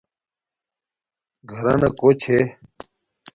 گھرانا 1.51 1.89
کو 1.99 2.07
چھے 2.21 2.39